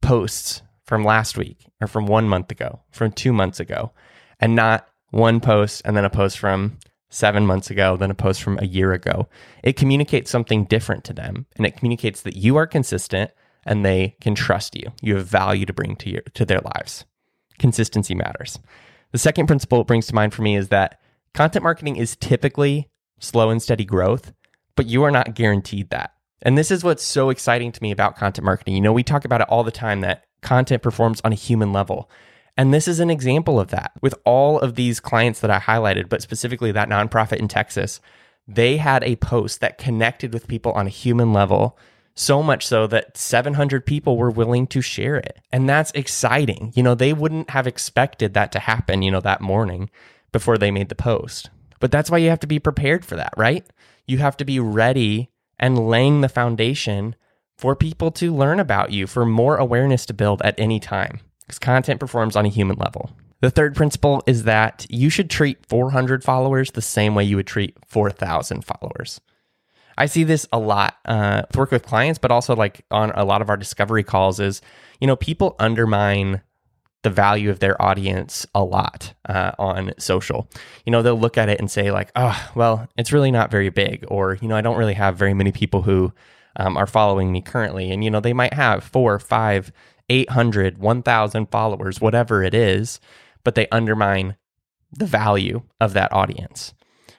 posts 0.00 0.62
from 0.84 1.04
last 1.04 1.36
week 1.36 1.66
or 1.80 1.86
from 1.86 2.06
one 2.06 2.28
month 2.28 2.50
ago, 2.50 2.80
from 2.90 3.12
two 3.12 3.32
months 3.32 3.60
ago, 3.60 3.92
and 4.40 4.56
not 4.56 4.88
one 5.10 5.40
post 5.40 5.82
and 5.84 5.96
then 5.96 6.04
a 6.04 6.10
post 6.10 6.38
from 6.38 6.78
seven 7.10 7.46
months 7.46 7.70
ago, 7.70 7.96
then 7.96 8.10
a 8.10 8.14
post 8.14 8.42
from 8.42 8.58
a 8.58 8.66
year 8.66 8.92
ago. 8.92 9.28
It 9.62 9.76
communicates 9.76 10.30
something 10.30 10.64
different 10.64 11.04
to 11.04 11.12
them 11.12 11.46
and 11.56 11.66
it 11.66 11.76
communicates 11.76 12.22
that 12.22 12.36
you 12.36 12.56
are 12.56 12.66
consistent 12.66 13.30
and 13.64 13.84
they 13.84 14.16
can 14.20 14.34
trust 14.34 14.74
you. 14.74 14.92
You 15.02 15.16
have 15.16 15.26
value 15.26 15.66
to 15.66 15.72
bring 15.72 15.96
to 15.96 16.10
your 16.10 16.22
to 16.34 16.44
their 16.44 16.60
lives. 16.60 17.04
Consistency 17.58 18.14
matters. 18.14 18.58
The 19.12 19.18
second 19.18 19.46
principle 19.46 19.80
it 19.80 19.86
brings 19.86 20.06
to 20.08 20.14
mind 20.14 20.34
for 20.34 20.42
me 20.42 20.56
is 20.56 20.68
that 20.68 21.00
content 21.34 21.62
marketing 21.62 21.96
is 21.96 22.16
typically 22.16 22.90
slow 23.18 23.50
and 23.50 23.62
steady 23.62 23.84
growth, 23.84 24.32
but 24.76 24.86
you 24.86 25.02
are 25.02 25.10
not 25.10 25.34
guaranteed 25.34 25.90
that. 25.90 26.12
And 26.42 26.56
this 26.56 26.70
is 26.70 26.84
what's 26.84 27.02
so 27.02 27.30
exciting 27.30 27.72
to 27.72 27.82
me 27.82 27.90
about 27.90 28.16
content 28.16 28.44
marketing. 28.44 28.74
You 28.74 28.80
know, 28.80 28.92
we 28.92 29.02
talk 29.02 29.24
about 29.24 29.40
it 29.40 29.48
all 29.48 29.64
the 29.64 29.70
time 29.70 30.02
that 30.02 30.24
content 30.40 30.82
performs 30.82 31.20
on 31.24 31.32
a 31.32 31.36
human 31.36 31.72
level. 31.72 32.10
And 32.58 32.74
this 32.74 32.88
is 32.88 32.98
an 32.98 33.08
example 33.08 33.60
of 33.60 33.68
that. 33.68 33.92
With 34.02 34.16
all 34.24 34.58
of 34.58 34.74
these 34.74 34.98
clients 34.98 35.40
that 35.40 35.50
I 35.50 35.60
highlighted, 35.60 36.08
but 36.08 36.20
specifically 36.20 36.72
that 36.72 36.88
nonprofit 36.88 37.38
in 37.38 37.46
Texas, 37.46 38.00
they 38.48 38.78
had 38.78 39.04
a 39.04 39.16
post 39.16 39.60
that 39.60 39.78
connected 39.78 40.34
with 40.34 40.48
people 40.48 40.72
on 40.72 40.86
a 40.86 40.90
human 40.90 41.32
level, 41.32 41.78
so 42.16 42.42
much 42.42 42.66
so 42.66 42.88
that 42.88 43.16
700 43.16 43.86
people 43.86 44.16
were 44.16 44.30
willing 44.30 44.66
to 44.66 44.80
share 44.80 45.16
it. 45.16 45.38
And 45.52 45.68
that's 45.68 45.92
exciting. 45.92 46.72
You 46.74 46.82
know, 46.82 46.96
they 46.96 47.12
wouldn't 47.12 47.50
have 47.50 47.68
expected 47.68 48.34
that 48.34 48.50
to 48.52 48.58
happen, 48.58 49.02
you 49.02 49.12
know, 49.12 49.20
that 49.20 49.40
morning 49.40 49.88
before 50.32 50.58
they 50.58 50.72
made 50.72 50.88
the 50.88 50.96
post. 50.96 51.50
But 51.78 51.92
that's 51.92 52.10
why 52.10 52.18
you 52.18 52.28
have 52.28 52.40
to 52.40 52.48
be 52.48 52.58
prepared 52.58 53.04
for 53.04 53.14
that, 53.14 53.34
right? 53.36 53.64
You 54.04 54.18
have 54.18 54.36
to 54.38 54.44
be 54.44 54.58
ready 54.58 55.30
and 55.60 55.88
laying 55.88 56.22
the 56.22 56.28
foundation 56.28 57.14
for 57.56 57.76
people 57.76 58.10
to 58.12 58.34
learn 58.34 58.58
about 58.58 58.90
you, 58.90 59.06
for 59.06 59.24
more 59.24 59.56
awareness 59.56 60.06
to 60.06 60.14
build 60.14 60.42
at 60.42 60.58
any 60.58 60.80
time, 60.80 61.20
because 61.48 61.58
content 61.58 61.98
performs 61.98 62.36
on 62.36 62.46
a 62.46 62.50
human 62.50 62.76
level. 62.76 63.10
The 63.40 63.50
third 63.50 63.74
principle 63.74 64.22
is 64.26 64.44
that 64.44 64.86
you 64.90 65.08
should 65.10 65.30
treat 65.30 65.64
400 65.66 66.22
followers 66.22 66.72
the 66.72 66.82
same 66.82 67.14
way 67.14 67.24
you 67.24 67.36
would 67.36 67.46
treat 67.46 67.74
4,000 67.86 68.64
followers. 68.64 69.20
I 69.96 70.06
see 70.06 70.24
this 70.24 70.46
a 70.52 70.58
lot 70.58 70.96
uh, 71.06 71.42
work 71.54 71.70
with 71.70 71.84
clients, 71.84 72.18
but 72.18 72.30
also 72.30 72.54
like 72.54 72.84
on 72.90 73.10
a 73.12 73.24
lot 73.24 73.42
of 73.42 73.48
our 73.48 73.56
discovery 73.56 74.04
calls 74.04 74.38
is, 74.38 74.60
you 75.00 75.06
know, 75.06 75.16
people 75.16 75.56
undermine 75.58 76.42
the 77.02 77.10
value 77.10 77.48
of 77.50 77.60
their 77.60 77.80
audience 77.80 78.44
a 78.54 78.62
lot 78.62 79.14
uh, 79.28 79.52
on 79.58 79.92
social. 79.98 80.48
You 80.84 80.90
know, 80.92 81.02
they'll 81.02 81.18
look 81.18 81.38
at 81.38 81.48
it 81.48 81.60
and 81.60 81.70
say, 81.70 81.90
like, 81.90 82.10
oh, 82.16 82.50
well, 82.54 82.88
it's 82.96 83.12
really 83.12 83.30
not 83.30 83.50
very 83.50 83.70
big, 83.70 84.04
or, 84.08 84.36
you 84.40 84.48
know, 84.48 84.56
I 84.56 84.60
don't 84.60 84.76
really 84.76 84.94
have 84.94 85.16
very 85.16 85.34
many 85.34 85.52
people 85.52 85.82
who 85.82 86.12
um, 86.56 86.76
are 86.76 86.86
following 86.86 87.30
me 87.30 87.40
currently. 87.40 87.92
And, 87.92 88.02
you 88.02 88.10
know, 88.10 88.20
they 88.20 88.32
might 88.32 88.54
have 88.54 88.82
four, 88.82 89.14
or 89.14 89.20
five, 89.20 89.70
800, 90.08 90.78
1,000 90.78 91.46
followers, 91.46 92.00
whatever 92.00 92.42
it 92.42 92.54
is, 92.54 93.00
but 93.44 93.54
they 93.54 93.68
undermine 93.68 94.36
the 94.92 95.06
value 95.06 95.62
of 95.80 95.92
that 95.92 96.12
audience. 96.12 96.74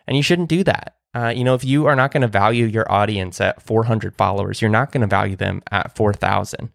And 0.07 0.17
you 0.17 0.23
shouldn't 0.23 0.49
do 0.49 0.63
that. 0.63 0.95
Uh, 1.13 1.33
you 1.35 1.43
know, 1.43 1.55
if 1.55 1.63
you 1.63 1.87
are 1.87 1.95
not 1.95 2.11
going 2.11 2.21
to 2.21 2.27
value 2.27 2.65
your 2.65 2.91
audience 2.91 3.41
at 3.41 3.61
400 3.61 4.15
followers, 4.15 4.61
you're 4.61 4.69
not 4.69 4.91
going 4.91 5.01
to 5.01 5.07
value 5.07 5.35
them 5.35 5.61
at 5.71 5.95
4,000 5.95 6.71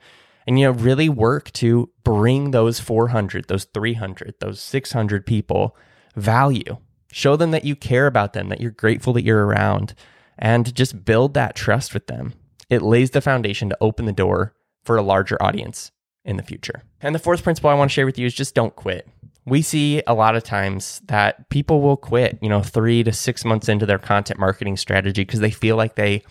and 0.47 0.59
you 0.59 0.67
know 0.67 0.73
really 0.73 1.09
work 1.09 1.51
to 1.53 1.91
bring 2.03 2.51
those 2.51 2.81
400 2.81 3.49
those 3.49 3.65
300 3.65 4.35
those 4.41 4.61
600 4.61 5.27
people 5.27 5.77
value 6.17 6.77
show 7.11 7.37
them 7.37 7.51
that 7.53 7.65
you 7.65 7.77
care 7.77 8.07
about 8.07 8.33
them 8.33 8.49
that 8.49 8.61
you're 8.61 8.71
grateful 8.71 9.13
that 9.13 9.25
you're 9.25 9.47
around 9.47 9.95
and 10.39 10.75
just 10.75 11.05
build 11.05 11.35
that 11.35 11.55
trust 11.55 11.95
with 11.95 12.07
them 12.07 12.35
it 12.69 12.83
lays 12.83 13.11
the 13.11 13.21
foundation 13.21 13.69
to 13.69 13.79
open 13.81 14.05
the 14.05 14.13
door 14.13 14.55
for 14.85 14.97
a 14.97 15.03
larger 15.03 15.43
audience 15.43 15.91
in 16.25 16.37
the 16.37 16.43
future 16.43 16.83
and 17.01 17.15
the 17.15 17.19
fourth 17.19 17.43
principle 17.43 17.71
i 17.71 17.75
want 17.75 17.91
to 17.91 17.95
share 17.95 18.07
with 18.07 18.19
you 18.19 18.27
is 18.27 18.35
just 18.35 18.55
don't 18.55 18.77
quit 18.77 19.09
we 19.47 19.61
see 19.61 20.03
a 20.07 20.15
lot 20.15 20.35
of 20.35 20.43
times 20.43 21.03
that 21.07 21.49
people 21.51 21.81
will 21.81 21.97
quit 21.97 22.39
you 22.41 22.49
know 22.49 22.63
three 22.63 23.03
to 23.03 23.13
six 23.13 23.45
months 23.45 23.69
into 23.69 23.87
their 23.87 23.99
content 23.99 24.39
marketing 24.39 24.77
strategy 24.77 25.23
because 25.23 25.41
they 25.41 25.51
feel 25.51 25.77
like 25.77 25.97
they 25.97 26.23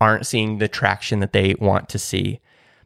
aren't 0.00 0.26
seeing 0.26 0.58
the 0.58 0.68
traction 0.68 1.20
that 1.20 1.32
they 1.32 1.54
want 1.58 1.88
to 1.88 1.98
see 1.98 2.40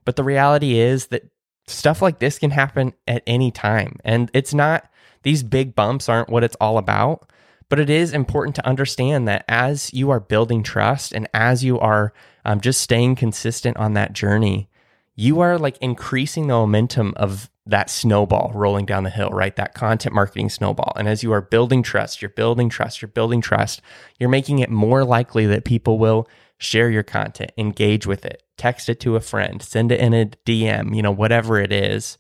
but 0.05 0.17
the 0.17 0.25
reality 0.25 0.79
is 0.79 1.09
that 1.09 1.25
stuff 1.67 2.03
like 2.03 2.19
this 2.19 2.39
can 2.39 2.51
happen 2.51 2.93
at 3.07 3.23
any 3.27 3.51
time. 3.51 3.97
And 4.05 4.31
it's 4.35 4.55
not, 4.55 4.89
these 5.23 5.43
big 5.43 5.75
bumps 5.75 6.09
aren't 6.09 6.29
what 6.29 6.45
it's 6.45 6.57
all 6.61 6.79
about. 6.79 7.29
But 7.69 7.79
it 7.79 7.89
is 7.89 8.13
important 8.13 8.55
to 8.57 8.67
understand 8.67 9.27
that 9.29 9.47
as 9.49 9.95
you 9.95 10.11
are 10.11 10.21
building 10.21 10.63
trust 10.63 11.13
and 11.13 11.27
as 11.33 11.65
you 11.65 11.81
are 11.81 12.13
um, 12.45 12.61
just 12.61 12.83
staying 12.83 13.17
consistent 13.17 13.79
on 13.79 13.95
that 13.95 14.13
journey, 14.13 14.69
you 15.15 15.41
are 15.41 15.59
like 15.59 15.77
increasing 15.79 16.47
the 16.47 16.55
momentum 16.55 17.13
of 17.17 17.51
that 17.67 17.91
snowball 17.91 18.51
rolling 18.55 18.87
down 18.87 19.05
the 19.05 19.11
hill, 19.11 19.31
right? 19.31 19.55
That 19.57 19.75
content 19.75 20.15
marketing 20.15 20.49
snowball. 20.49 20.93
And 20.97 21.09
as 21.09 21.23
you 21.23 21.33
are 21.33 21.41
building 21.41 21.83
trust, 21.83 22.21
you're 22.21 22.31
building 22.31 22.69
trust, 22.69 23.01
you're 23.01 23.09
building 23.09 23.41
trust, 23.41 23.81
you're 24.19 24.29
making 24.29 24.59
it 24.59 24.71
more 24.71 25.05
likely 25.05 25.47
that 25.47 25.65
people 25.65 25.99
will 25.99 26.29
share 26.59 26.91
your 26.91 27.03
content, 27.03 27.53
engage 27.57 28.07
with 28.07 28.25
it, 28.25 28.43
text 28.57 28.89
it 28.89 29.01
to 29.01 29.17
a 29.17 29.21
friend, 29.21 29.63
send 29.63 29.93
it 29.93 30.01
in 30.01 30.15
a 30.15 30.27
DM, 30.47 30.95
you 30.95 31.03
know, 31.03 31.11
whatever 31.11 31.59
it 31.61 31.73
is, 31.73 32.19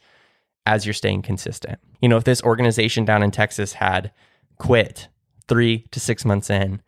as 0.66 0.86
you're 0.86 0.92
staying 0.92 1.22
consistent. 1.22 1.80
You 2.00 2.08
know, 2.08 2.16
if 2.16 2.24
this 2.24 2.42
organization 2.42 3.04
down 3.04 3.22
in 3.22 3.30
Texas 3.30 3.74
had 3.74 4.12
quit 4.58 5.08
three 5.48 5.86
to 5.90 5.98
six 5.98 6.24
months 6.24 6.50
in, 6.50 6.82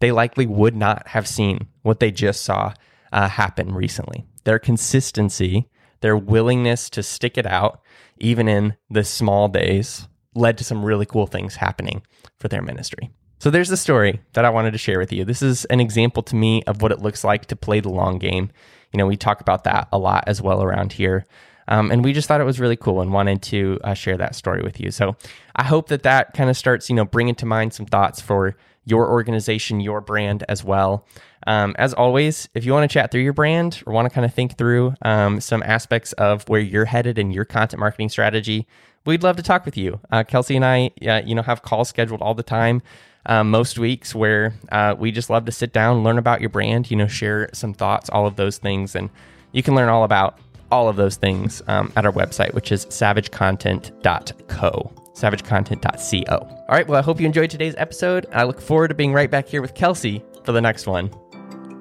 they 0.00 0.12
likely 0.12 0.46
would 0.46 0.76
not 0.76 1.08
have 1.08 1.26
seen 1.26 1.68
what 1.82 2.00
they 2.00 2.10
just 2.10 2.44
saw 2.44 2.72
uh, 3.12 3.28
happen 3.28 3.74
recently. 3.74 4.26
Their 4.46 4.58
consistency, 4.58 5.68
their 6.00 6.16
willingness 6.16 6.88
to 6.90 7.02
stick 7.02 7.36
it 7.36 7.44
out, 7.44 7.82
even 8.18 8.48
in 8.48 8.76
the 8.88 9.04
small 9.04 9.48
days, 9.48 10.08
led 10.34 10.56
to 10.56 10.64
some 10.64 10.82
really 10.82 11.04
cool 11.04 11.26
things 11.26 11.56
happening 11.56 12.02
for 12.38 12.48
their 12.48 12.62
ministry. 12.62 13.10
So 13.38 13.50
there's 13.50 13.68
the 13.68 13.76
story 13.76 14.22
that 14.32 14.46
I 14.46 14.50
wanted 14.50 14.70
to 14.70 14.78
share 14.78 14.98
with 14.98 15.12
you. 15.12 15.24
This 15.26 15.42
is 15.42 15.66
an 15.66 15.80
example 15.80 16.22
to 16.22 16.34
me 16.34 16.62
of 16.62 16.80
what 16.80 16.92
it 16.92 17.02
looks 17.02 17.22
like 17.22 17.44
to 17.46 17.56
play 17.56 17.80
the 17.80 17.90
long 17.90 18.18
game 18.18 18.50
you 18.96 18.98
know, 18.98 19.06
we 19.06 19.16
talk 19.16 19.42
about 19.42 19.64
that 19.64 19.88
a 19.92 19.98
lot 19.98 20.24
as 20.26 20.40
well 20.40 20.62
around 20.62 20.94
here. 20.94 21.26
Um, 21.68 21.90
and 21.90 22.02
we 22.02 22.14
just 22.14 22.28
thought 22.28 22.40
it 22.40 22.44
was 22.44 22.58
really 22.58 22.76
cool 22.76 23.00
and 23.00 23.12
wanted 23.12 23.42
to 23.42 23.78
uh, 23.84 23.92
share 23.92 24.16
that 24.16 24.34
story 24.34 24.62
with 24.62 24.80
you. 24.80 24.90
So 24.90 25.16
I 25.54 25.64
hope 25.64 25.88
that 25.88 26.04
that 26.04 26.32
kind 26.32 26.48
of 26.48 26.56
starts, 26.56 26.88
you 26.88 26.96
know, 26.96 27.04
bringing 27.04 27.34
to 27.36 27.46
mind 27.46 27.74
some 27.74 27.84
thoughts 27.84 28.22
for 28.22 28.56
your 28.86 29.10
organization, 29.10 29.80
your 29.80 30.00
brand 30.00 30.44
as 30.48 30.64
well. 30.64 31.04
Um, 31.46 31.76
as 31.78 31.92
always, 31.92 32.48
if 32.54 32.64
you 32.64 32.72
want 32.72 32.90
to 32.90 32.92
chat 32.92 33.10
through 33.10 33.20
your 33.20 33.34
brand 33.34 33.82
or 33.86 33.92
want 33.92 34.08
to 34.08 34.14
kind 34.14 34.24
of 34.24 34.32
think 34.32 34.56
through 34.56 34.94
um, 35.02 35.40
some 35.40 35.62
aspects 35.62 36.12
of 36.14 36.48
where 36.48 36.60
you're 36.60 36.86
headed 36.86 37.18
in 37.18 37.30
your 37.30 37.44
content 37.44 37.80
marketing 37.80 38.08
strategy, 38.08 38.66
we'd 39.04 39.22
love 39.22 39.36
to 39.36 39.42
talk 39.42 39.66
with 39.66 39.76
you. 39.76 40.00
Uh, 40.10 40.24
Kelsey 40.24 40.56
and 40.56 40.64
I, 40.64 40.90
uh, 41.06 41.22
you 41.24 41.34
know, 41.34 41.42
have 41.42 41.62
calls 41.62 41.88
scheduled 41.88 42.22
all 42.22 42.34
the 42.34 42.42
time 42.42 42.82
um, 43.26 43.50
most 43.50 43.78
weeks 43.78 44.14
where 44.14 44.54
uh, 44.72 44.94
we 44.98 45.12
just 45.12 45.30
love 45.30 45.44
to 45.46 45.52
sit 45.52 45.72
down, 45.72 46.02
learn 46.02 46.18
about 46.18 46.40
your 46.40 46.50
brand, 46.50 46.90
you 46.90 46.96
know, 46.96 47.08
share 47.08 47.50
some 47.52 47.74
thoughts, 47.74 48.08
all 48.08 48.26
of 48.26 48.36
those 48.36 48.58
things. 48.58 48.94
And 48.94 49.10
you 49.52 49.62
can 49.62 49.74
learn 49.74 49.88
all 49.88 50.04
about 50.04 50.38
all 50.70 50.88
of 50.88 50.96
those 50.96 51.16
things 51.16 51.62
um, 51.68 51.92
at 51.96 52.06
our 52.06 52.12
website, 52.12 52.54
which 52.54 52.72
is 52.72 52.86
savagecontent.co 52.86 54.95
savagecontent.co. 55.16 56.36
All 56.36 56.66
right, 56.68 56.86
well, 56.86 56.98
I 56.98 57.02
hope 57.02 57.20
you 57.20 57.26
enjoyed 57.26 57.50
today's 57.50 57.74
episode. 57.78 58.26
I 58.32 58.44
look 58.44 58.60
forward 58.60 58.88
to 58.88 58.94
being 58.94 59.12
right 59.12 59.30
back 59.30 59.48
here 59.48 59.62
with 59.62 59.74
Kelsey 59.74 60.22
for 60.44 60.52
the 60.52 60.60
next 60.60 60.86
one, 60.86 61.10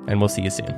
and 0.07 0.19
we'll 0.19 0.29
see 0.29 0.41
you 0.41 0.49
soon. 0.49 0.73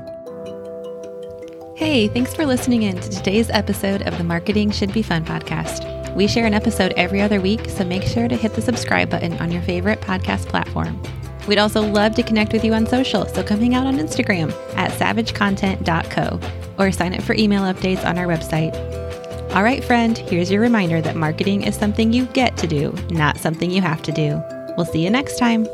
Hey, 1.75 2.07
thanks 2.07 2.33
for 2.33 2.45
listening 2.45 2.83
in 2.83 2.99
to 2.99 3.09
today's 3.09 3.51
episode 3.51 4.01
of 4.01 4.17
the 4.17 4.23
Marketing 4.23 4.71
Should 4.71 4.91
Be 4.91 5.03
Fun 5.03 5.23
podcast. 5.23 6.15
We 6.15 6.27
share 6.27 6.47
an 6.47 6.55
episode 6.55 6.93
every 6.97 7.21
other 7.21 7.39
week, 7.39 7.69
so 7.69 7.85
make 7.85 8.01
sure 8.01 8.27
to 8.27 8.35
hit 8.35 8.55
the 8.55 8.61
subscribe 8.63 9.11
button 9.11 9.33
on 9.33 9.51
your 9.51 9.61
favorite 9.61 10.01
podcast 10.01 10.47
platform. 10.47 10.99
We'd 11.47 11.59
also 11.59 11.81
love 11.81 12.15
to 12.15 12.23
connect 12.23 12.51
with 12.51 12.65
you 12.65 12.73
on 12.73 12.87
social, 12.87 13.27
so 13.27 13.43
come 13.43 13.59
hang 13.59 13.75
out 13.75 13.85
on 13.85 13.97
Instagram 13.97 14.51
at 14.75 14.91
savagecontent.co 14.93 16.39
or 16.79 16.91
sign 16.91 17.13
up 17.13 17.21
for 17.21 17.35
email 17.35 17.61
updates 17.61 18.03
on 18.03 18.17
our 18.17 18.25
website. 18.25 19.06
All 19.57 19.63
right, 19.63 19.83
friend, 19.83 20.15
here's 20.15 20.51
your 20.51 20.61
reminder 20.61 21.01
that 21.01 21.15
marketing 21.15 21.63
is 21.63 21.75
something 21.75 22.13
you 22.13 22.25
get 22.27 22.55
to 22.57 22.67
do, 22.67 22.91
not 23.09 23.37
something 23.37 23.71
you 23.71 23.81
have 23.81 24.03
to 24.03 24.11
do. 24.11 24.39
We'll 24.77 24.85
see 24.85 25.03
you 25.03 25.09
next 25.09 25.39
time. 25.39 25.65